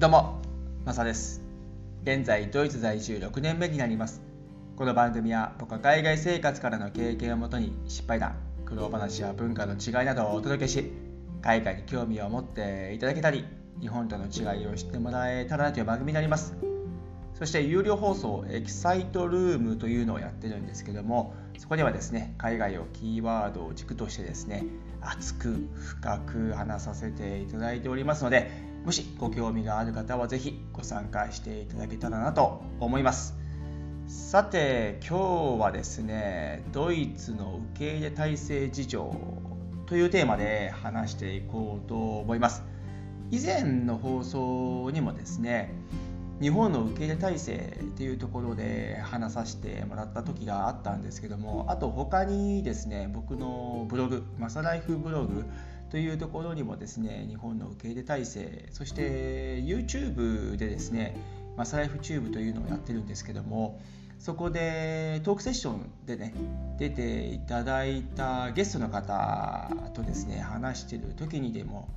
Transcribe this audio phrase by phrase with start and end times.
[0.00, 0.40] どうも、
[0.86, 1.42] マサです。
[2.04, 4.22] 現在、ドイツ在住6年目になります。
[4.74, 10.90] この番組は僕は海外生活からの経験をもとに失敗談、苦労話や文化の違いなどをお届けし、
[11.42, 13.44] 海外に興味を持っていただけたり、
[13.78, 16.56] 日本との違いを知ってもらえたらなという番組になります。
[17.34, 24.66] そして有料放送エキサイトルームというのをやってるんですけどもそこではですね海外をキーワードを軸としてですね
[25.00, 33.36] 熱く深く話させていただいておりますのでもしご興味がある方はぜひご参加していただけたらなと思います。
[34.06, 39.14] さて今日はですねドイツの受け入れ体制事情
[39.86, 42.64] というテーマで話していこうと思います。
[43.30, 45.72] 以前の放送にもですね
[46.40, 55.44] 日本の受け入れ体制っていうところで話させてもらった時があったんですけどもあと他にですね僕のブログマサライフブログ
[55.90, 61.16] というところにもですね日本の受け入れ体制そして YouTube でですね
[61.56, 63.80] マサライフチューブというのをやってるんですけども
[64.18, 66.34] そこでトークセッションでね
[66.78, 71.88] 出ていただいたゲストの方とですね話してる時にでも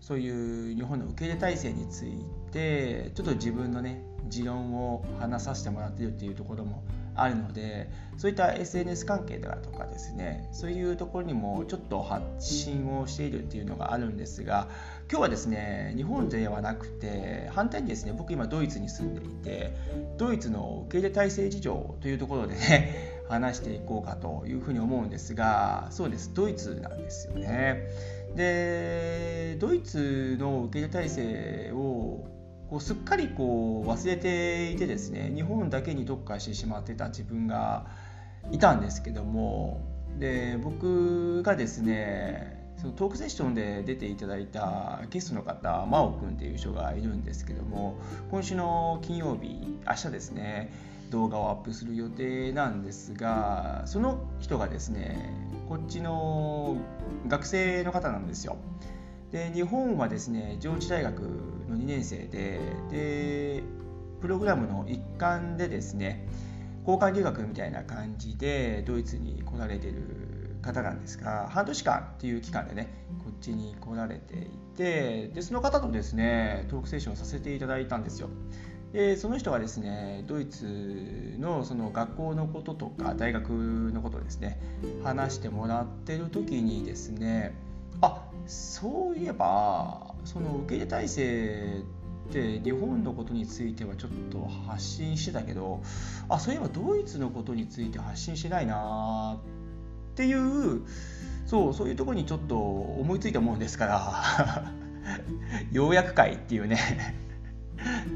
[0.00, 6.82] そういう日本の受け入れ体制についてちょっと自分のね持論を話させてもらってるっていうところも
[7.22, 14.68] あるのでそういった SNS 関係だとかですねそういうところにもちょっと発信をしているっていうのがあるんですが
[15.10, 19.76] 今日はですね日本ではなくて反対にですね僕今ドイツに住んでいて
[20.16, 27.88] ドイツの受け入れ体制事情というところでね話していこうかというふうに思うんですがそうですドイツなんですよね。
[28.34, 32.37] でドイツの受け入れ体制を
[32.70, 37.86] こうすっかりこう忘れていてですね日本だけに特化してしまってた自分が
[38.50, 39.80] いたんですけども
[40.18, 47.96] で僕がですねそのトークセッションで出ていただいたゲストの方真央君っていう人がいるんですけども
[48.30, 50.70] 今週の金曜日明日ですね
[51.10, 55.32] 動画をアップする予定なんですがその人がですね
[55.68, 56.76] こっちの
[57.26, 58.56] 学生の方なんですよ。
[59.30, 61.20] で日本はですね上智大学
[61.68, 63.62] の2年生でで
[64.20, 66.26] プログラムの一環でですね
[66.86, 72.88] 交換留学みたいな感じでドイツに来られてる方なんですが半年間っていう期間でね
[73.18, 78.28] こっちに来られていてでその方とですねトークセッションをさせていただいたんですよ。
[78.92, 84.58] でその人がですねドイツのその学校のこととか大学のことですね
[85.04, 87.54] 話してもらってる時にですね
[88.48, 91.82] そういえばその受け入れ体制
[92.28, 95.82] って日本のことについてはちょっと発信してたけど
[96.30, 99.38] あそういえばドイツのことについて発信してないな
[100.12, 100.82] っていう
[101.46, 104.72] そうそういうところにちょっと思いついたもんですから
[105.70, 106.78] ようやくかいっていうね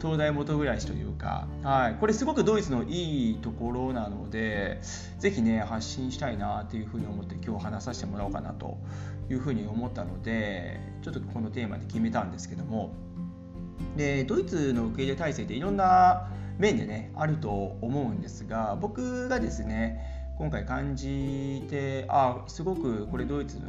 [0.00, 4.80] 東大元暮らしというか、はい、これすごくドイツのいいところなので
[5.18, 8.78] ぜひね発信したいなというふうに思って今日話させてもらおうかなと
[9.30, 12.90] いうふうに思ったのでちょっとこのテーマで決めたんですけども。
[13.96, 23.68] でドイツの受け入れ体制っていろんな面でねあると思うんですが僕がですね今回感じてあすごくこれドイツの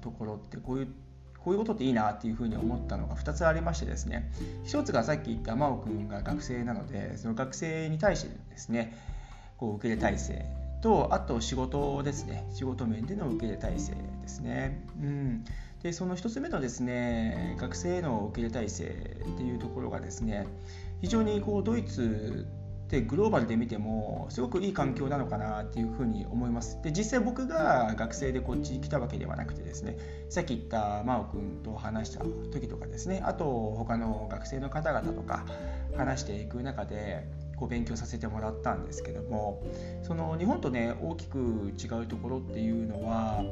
[0.00, 0.88] ところってこういう
[1.46, 4.32] こういうことっていいなっていうふうに思ったのが2つありましてですね。
[4.64, 8.98] 1つがさっき言った真央君が学生なのでその学生に対してですね
[9.56, 10.44] こう受け入れ体制
[10.82, 12.44] とあと仕事ですね。
[12.52, 15.44] 仕事面での受け入れ体制ですね、うん、
[15.84, 18.88] でその1つ目のですね学生への受け入れ体制っ
[19.36, 20.48] ていうところがですね
[21.00, 22.48] 非常にこうドイツ
[22.88, 26.80] でグローバルで見てもすごくいい環境なのかなっていうふうに思います。
[26.82, 29.98] で実際僕が学生でこっち来たわけではなくてですね
[30.28, 35.44] さっき言った真央君と話した時とかですねあと他の学生の方々とか
[35.96, 37.26] 話していく中で
[37.56, 39.64] こう勉強させてもらったんですけども
[40.02, 43.42] その日本とね大きく違うところっていうのは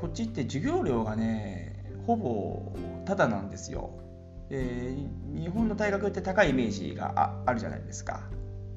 [0.00, 2.72] こっちって授業料がねほぼ
[3.04, 3.90] タダなんですよ。
[4.48, 4.94] で
[5.34, 8.20] 日本の大学って高いイメージがあるじゃないですか。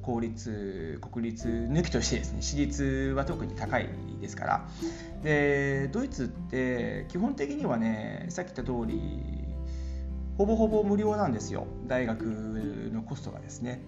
[0.09, 3.87] 公立国立抜きとしてですね私立は特に高い
[4.19, 4.67] ですから。
[5.21, 8.99] でドイツって基本的にはねさっき言った通り
[10.39, 11.67] ほぼほぼ無料なんですよ。
[11.85, 13.81] 大学のコストがですね。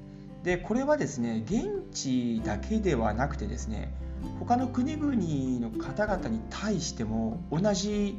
[0.44, 3.92] でこれはですね現地だけではなくてですね
[4.40, 5.16] 他の国々
[5.60, 8.16] の方々に対しても同じ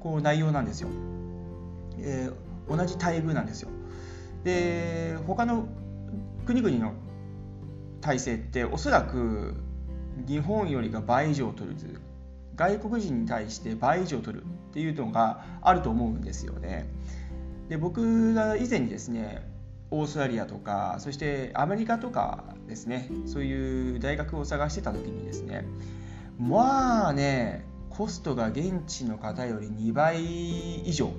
[0.00, 0.88] こう内容なんですよ、
[1.98, 3.70] えー、同じ待遇なんですよ。
[4.42, 5.66] で他の
[6.44, 6.92] 国々の
[8.04, 9.54] 体制っておそらく
[10.28, 11.76] 日本よりが倍以上取る
[12.54, 16.86] 外国人に対して倍以上取るっていうのがあると思うんですよね。
[17.70, 19.50] で僕が以前にですね
[19.90, 25.64] オーストラリアとかそしてアメリカとかですねそういう大学を探してた時にですね
[26.38, 31.10] まあねコストが現地の方より2倍以上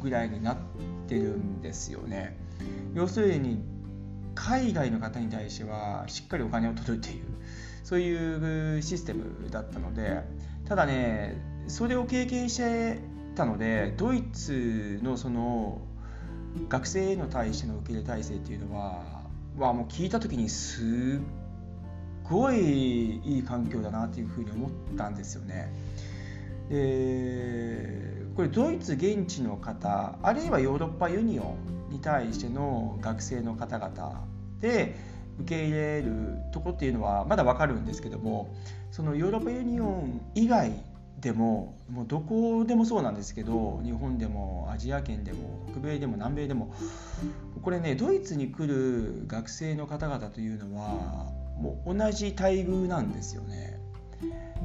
[0.00, 0.56] ぐらいになっ
[1.06, 2.36] てるんですよね
[2.94, 3.62] 要するに
[4.34, 7.24] 海外の方に対してはしっかりお金を取るっていう
[7.84, 10.22] そういうシステムだったので
[10.66, 11.36] ただね
[11.68, 13.00] それを経験して
[13.34, 15.80] たのでドイツのその
[16.68, 19.22] 学生への対しての受け入れ体制っていうのは
[19.58, 21.20] はもう聞いた時にすっ
[22.24, 25.72] ごいいい環境だなっていうふうに思ったんですよね。
[26.70, 31.56] でこれドイツ現地の方あるいはヨーロッパユニオン
[31.92, 34.24] に対しての学生の方々
[34.60, 34.96] で
[35.40, 38.54] 受け入れるとこっていうのはまだ分かるんですけども
[38.90, 40.72] そのヨーロッパユニオン以外
[41.20, 46.74] でももうどこでもそうなんですけど日本でもアジア圏でも北米でも南米でも
[47.62, 53.78] これねドイツに来る学生の方々というのはもう同じ待遇なんですよね。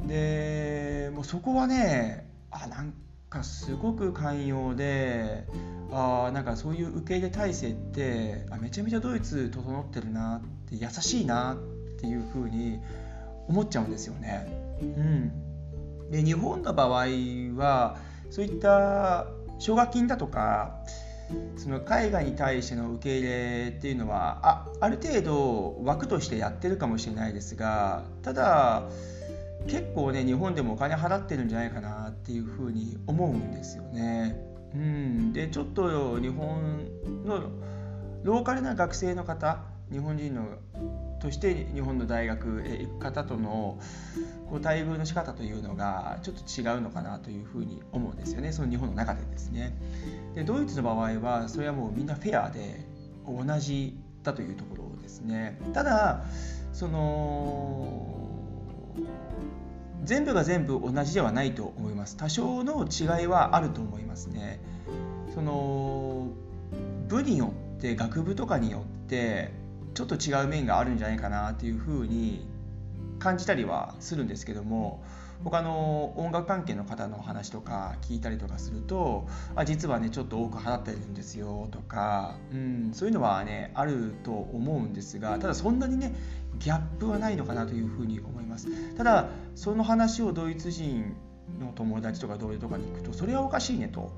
[0.06, 2.92] でもうそこはねあなん
[3.28, 5.44] かすごく寛容で
[5.90, 11.56] あなんかそういう受け入れ体制ってあめちゃめちゃドイツ整ってるなって優しいなっ
[12.00, 12.78] ていうふうに
[13.48, 14.46] 思っちゃうんですよね。
[14.80, 15.48] うん
[16.10, 17.06] で日本の場合
[17.56, 17.98] は
[18.30, 19.26] そういった
[19.58, 20.78] 奨学金だとか
[21.56, 28.84] その海外に対しての受け入れっていうのはあある程度枠としてやってるかもしれないですがただ
[29.66, 34.40] 結構ね日本でもお金払ってるんじゃないかなっていうふうに思うんですよね。
[34.74, 36.86] うん、でちょっと日本
[37.24, 37.50] の
[38.22, 40.58] ローカルな学生の方日本人の
[41.20, 43.78] として日本の大学へ行く方との
[44.48, 49.76] こう待遇の仕方というのがちょっと違うのかなというふうに思うんですよねその日本の中でですね。
[50.34, 52.84] でドイツの場合はそれはもうみんなフェアで
[53.26, 55.58] 同じだというところですね。
[55.72, 56.24] ただ
[56.72, 58.17] その
[60.04, 62.16] 全部が全部同じではないと思います。
[62.16, 64.60] 多少の違いはあると思いますね。
[65.34, 66.28] その
[67.08, 69.52] 部によって学部とかによって
[69.94, 72.46] ちょっと違う面があるんじゃないかなっていうふうに
[73.18, 75.02] 感じたりはするんですけども
[75.44, 86.14] 他の音楽関係の方の話とか聞いたりとかするとあ実はねちょっと多く払ってるんですよとか、うん、そういうのはねあると思うんですがただそんなにね
[86.58, 88.68] ギャップはないのかなというふうに思います。
[88.96, 91.14] ただその話をドイツ人
[91.60, 94.10] の友達とか同僚とかに行くとそれはおかしいねと。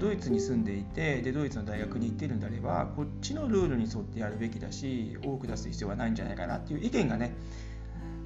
[0.00, 7.34] ドイツに住んでいてでドイツの大学に行ってるんであればこっちのルールに沿ってやるべきだし多く出す必要はないんじゃないかなっていう意見がね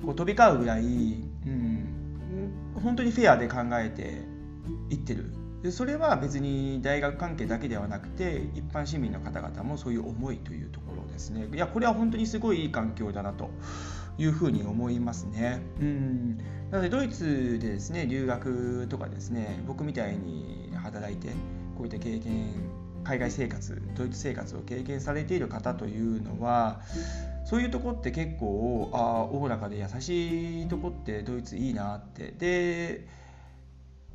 [0.04, 2.05] こう飛び交うぐらい、うん、
[2.82, 4.22] 本当にフェアで考えて
[4.94, 5.32] いってる。
[5.62, 11.48] でそれは別に大学関係だけではなくて一般市民の方々もそういう思いというところですね。
[11.52, 13.50] いやこれは本当にすごいいい環境だなと
[14.18, 15.62] いうふうに思いますね。
[15.80, 16.38] うん。
[16.70, 21.28] なのでドイツでですね留学とかですね僕みたいに働いて
[21.76, 22.54] こういった経験
[23.06, 26.80] 海外生活ドイツ生活を経験されている方というのは
[27.44, 32.32] そういうとこって結構あおおらかで優しいとこってドイツいいなって。
[32.32, 33.26] で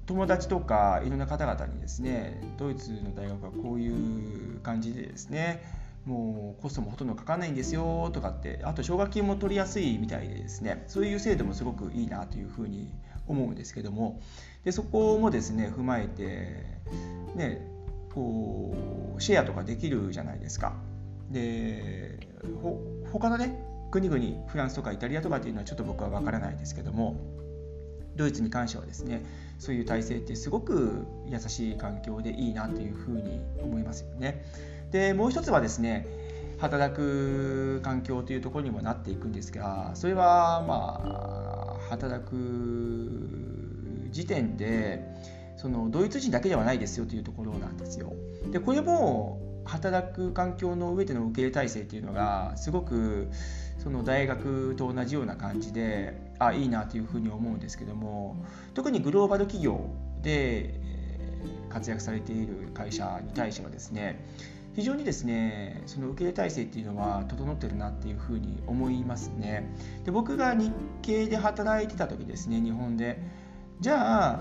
[0.07, 5.63] 友達とかいろんな方々にですねドイツの大学はこういう感じでですね
[6.05, 12.91] もうコストもほとんどかかんないんですよとかってあと奨学金も取りやすいみたいでですねそういう制度もすごくいいなというふうに
[13.27, 14.19] 思うんですけども
[14.65, 16.65] でそこもですね踏まえて
[17.35, 17.65] ね
[18.13, 18.75] こ
[19.17, 20.75] うシェアとかできるじゃないですか。
[21.29, 22.19] で
[23.11, 23.57] 他のね
[23.91, 27.15] 国々フランスとかイタリアとかっていうのはちょっと僕は分からないですけども
[28.15, 29.23] ドイツに関してはですね
[29.59, 34.43] そういう体制ってすごく優しい環境でいいなというふうに思いますよね。
[34.91, 36.07] でもう一つはですね
[36.57, 42.31] 働く環境というところにもなっていくんですがそれはまあ働く
[44.11, 45.05] 時点で
[45.61, 48.13] そのドイツ人だけではないですよというところなんですよ。
[48.51, 53.29] でこれも働く環境の上での受け入れ体制っていうのがすごく
[53.77, 59.91] その大学と同じような感じであいいなというふうに思うんですけども特にグローバル企業
[60.23, 60.73] で
[61.69, 64.25] 活躍されている会社に対してはですね
[64.75, 69.69] 非常にですねその受け入れ体制っていうのは整ってるなっていうふうに思いますね
[70.05, 73.21] で僕が日系で働いてた時ですね日本で
[73.79, 74.39] じゃあ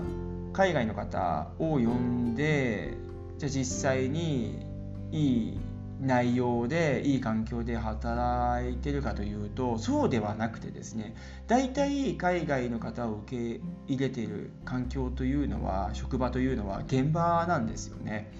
[0.53, 2.93] 海外の方を呼んで
[3.37, 4.65] じゃあ実際に
[5.11, 5.59] いい
[6.01, 11.15] 内容でいい環境で働いてるかというとそうではなくてですね
[11.47, 18.31] 大体海外の方を受け入れている環境というのは職場というのは現場なんですよね。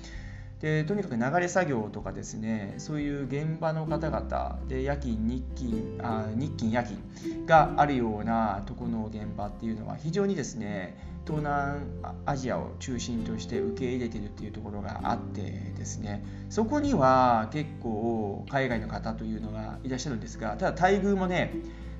[0.60, 7.00] でとにかく流れ作業とかですねそういう現場の方々で夜勤日勤あ日勤夜勤
[7.48, 11.86] があるようなとこの現場っていうのは非常にですね東南
[12.26, 15.42] アジアを中心として受け入れてるっていうところがあって
[15.78, 21.54] ですねそこには結構海外の方というのがいらっしゃるんですがただ待遇もね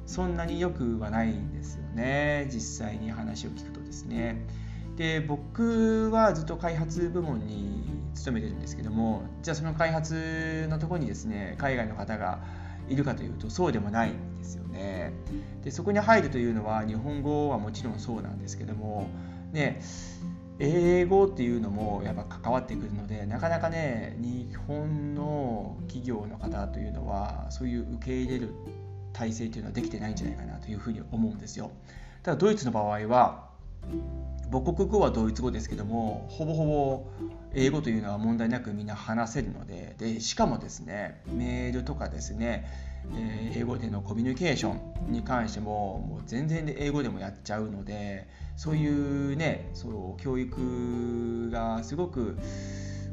[0.06, 4.46] そんなに良くはないんですよね実際に話を聞くとですね。
[4.98, 12.40] で僕はずっと開発部門に勤めてるんですけどもじゃあその開発のとこにですね海外の方が
[12.90, 15.14] いるかというとそうでもないんですよね。
[15.64, 19.10] でそこに入るというのは日本語はもちろんそうなんですけども
[19.52, 19.82] ね
[20.60, 28.54] 英語っていうのもやっぱ関わってくるのでなかなかね日本の企業の方というのはそういう受け入れる
[29.14, 31.72] 体制というのはできてないんじゃないかなというふうに思うんですよ。
[32.24, 33.50] ただドイツの場合は
[34.52, 37.08] 母国語はドイツ語ですけどもほぼほぼ
[37.54, 42.66] 英語というのは問題なくみんな話せるのででしかもですねメールとかですね、
[43.14, 44.74] えー、英語でのコミュニケーショ
[45.08, 48.28] ンに関してももう全然英語でもやっちゃうので
[48.58, 52.38] そういうねそう教育がすごく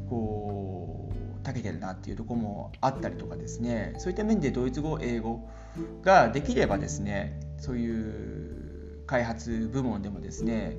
[0.09, 3.95] こう長けてるなっていうとこもあったりとかですね。
[3.99, 5.49] そういった面でドイツ語英語
[6.03, 10.77] ができればですねそういう開発部門でもですね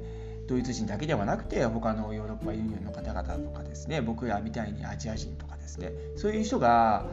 [0.49, 7.05] ドイツ人だけではなくて他のヨーロッパユニオンの方々とかですね僕らみたいにアジア人とかですねそういう人が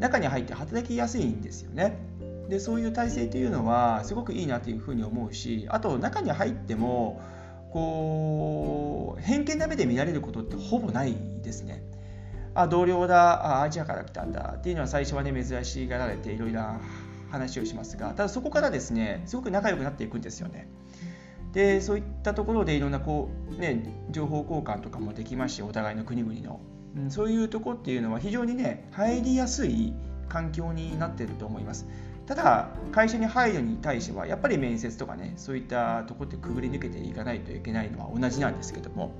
[0.00, 1.96] 中に入って働きやすいんですよね。
[2.48, 7.20] でそういう体制というのはすごくいいなというふうに思うしあと中に入っても
[7.70, 11.82] こう偏見な目で見られることってほぼないですね。
[12.54, 16.62] あ同僚だあアジアから来たんだっていうのは最初はね珍しがられていろいろ
[17.30, 20.68] 話をしますがただそこからですねすごく仲良くなっていくんですよね。
[21.52, 26.60] でそういったところでいろんなこう、ね、情報交換とかもできますしお互いの国々の、
[26.96, 29.92] うん、そういうとこっていうのは非常にね入りやすい
[30.28, 31.86] 環境になっていると思います。
[32.26, 39.12] ただ会社に入るに対してはやっぱり面接とかねそういったとこってくぐり抜けていかないといけないのは同じなんですけども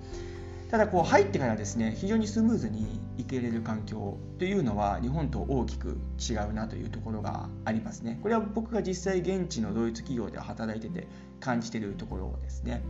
[0.72, 8.18] ただこう入ってからですね非常にスムーズにいけれる環境というのは日本と大きく違うなというところがありますね。
[8.22, 11.06] これは僕が実際現地のドイツ企業で働いてて
[11.40, 12.80] 感じているところですね。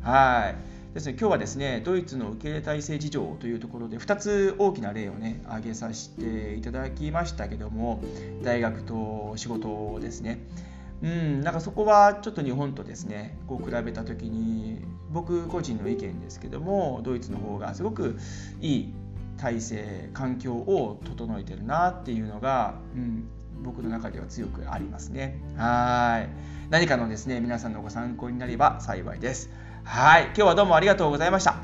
[0.00, 0.94] はい。
[0.94, 8.02] ですね今日はですねドイツの受け入れ体制事情というところで2つ大きな例をね挙げさせていただきましたけども
[8.44, 10.38] 大学と仕事ですね。
[11.02, 18.16] うん、なんかそこはちょっと日本とですねこう比べた時に僕個人の意見ですけどもドイツの方がすごく
[18.60, 18.94] いい
[19.36, 23.28] 体制環境を整えてるなっていうのが、うん、
[23.62, 25.38] 僕の中では強くありますね。
[25.56, 26.28] はい。
[26.70, 29.50] 何かのですね皆さんのご参考になれば幸いです。
[29.84, 30.24] はい。
[30.26, 31.56] 今日はどうもありがとうございました。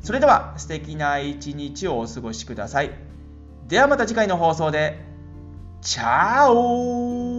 [0.00, 2.90] それでは素敵な一日をお過ごしください。
[3.68, 5.12] ではまた次回の放送で。
[5.82, 7.31] チャオ